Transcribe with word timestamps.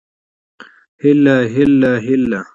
هيله 1.03 1.35
هيله 1.55 1.91
هيله 2.05 2.41